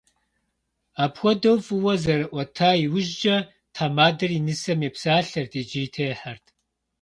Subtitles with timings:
[1.03, 3.37] Апхуэдэу фӏыуэ зэрыӏуэта иужькӀэ,
[3.73, 6.45] тхьэмадэр и нысэм епсалъэрт икӀи техьэрт.